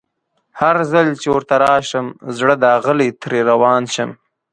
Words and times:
هرځل 0.59 1.07
چي 1.21 1.27
ورته 1.31 1.55
راشم 1.65 2.05
زړه 2.37 2.55
داغلی 2.63 3.09
ترې 3.21 3.39
روان 3.51 3.83
شم 3.93 4.11